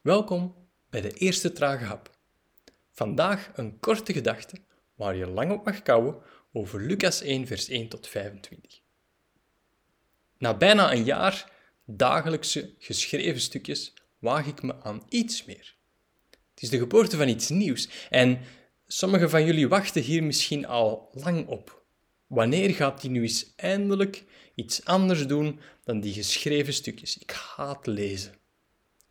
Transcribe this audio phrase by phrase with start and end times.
[0.00, 0.54] Welkom
[0.90, 2.10] bij de eerste trage hap.
[2.90, 4.56] Vandaag een korte gedachte
[4.94, 8.80] waar je lang op mag kouwen over Lucas 1, vers 1 tot 25.
[10.38, 11.52] Na bijna een jaar
[11.84, 15.76] dagelijkse geschreven stukjes waag ik me aan iets meer.
[16.30, 18.40] Het is de geboorte van iets nieuws en
[18.86, 21.84] sommigen van jullie wachten hier misschien al lang op.
[22.26, 24.24] Wanneer gaat die nu eens eindelijk
[24.54, 27.18] iets anders doen dan die geschreven stukjes?
[27.18, 28.38] Ik haat lezen.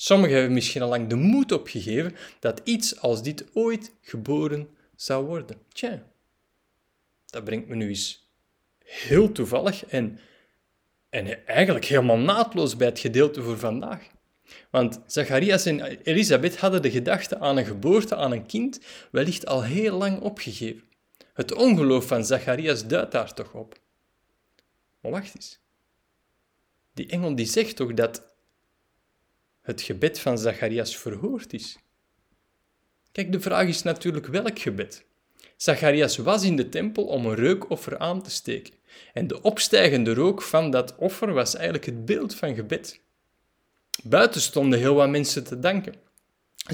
[0.00, 5.26] Sommigen hebben misschien al lang de moed opgegeven dat iets als dit ooit geboren zou
[5.26, 5.56] worden.
[5.72, 6.02] Tja,
[7.26, 8.30] dat brengt me nu eens
[8.84, 10.18] heel toevallig en,
[11.08, 14.06] en eigenlijk helemaal naadloos bij het gedeelte voor vandaag.
[14.70, 18.80] Want Zacharias en Elisabeth hadden de gedachte aan een geboorte aan een kind
[19.10, 20.82] wellicht al heel lang opgegeven.
[21.32, 23.80] Het ongeloof van Zacharias duidt daar toch op.
[25.00, 25.58] Maar wacht eens.
[26.94, 28.28] Die engel die zegt toch dat
[29.68, 31.78] het gebed van Zacharias verhoord is?
[33.12, 35.04] Kijk, de vraag is natuurlijk welk gebed.
[35.56, 38.74] Zacharias was in de tempel om een reukoffer aan te steken.
[39.12, 43.00] En de opstijgende rook van dat offer was eigenlijk het beeld van gebed.
[44.02, 45.94] Buiten stonden heel wat mensen te danken.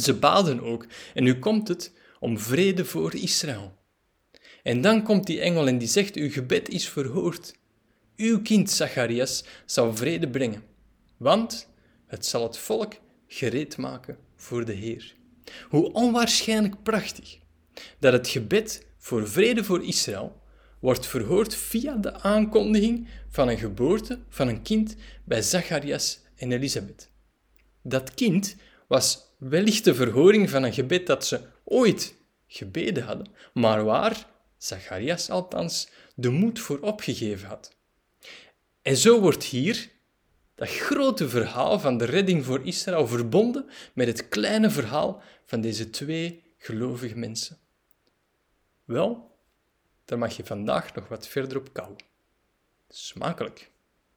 [0.00, 0.86] Ze baden ook.
[1.14, 3.74] En nu komt het om vrede voor Israël.
[4.62, 7.54] En dan komt die engel en die zegt: Uw gebed is verhoord.
[8.16, 10.62] Uw kind, Zacharias, zal vrede brengen.
[11.16, 11.72] Want
[12.14, 12.92] het zal het volk
[13.26, 15.14] gereed maken voor de Heer.
[15.68, 17.38] Hoe onwaarschijnlijk prachtig
[17.98, 20.40] dat het gebed voor vrede voor Israël
[20.78, 27.10] wordt verhoord via de aankondiging van een geboorte van een kind bij Zacharias en Elisabeth.
[27.82, 28.56] Dat kind
[28.88, 32.14] was wellicht de verhoring van een gebed dat ze ooit
[32.46, 34.26] gebeden hadden, maar waar
[34.58, 37.76] Zacharias althans de moed voor opgegeven had.
[38.82, 39.92] En zo wordt hier
[40.54, 45.90] dat grote verhaal van de redding voor Israël verbonden met het kleine verhaal van deze
[45.90, 47.58] twee gelovige mensen.
[48.84, 49.38] Wel,
[50.04, 51.98] daar mag je vandaag nog wat verder op kouwen.
[52.88, 53.70] Smakelijk.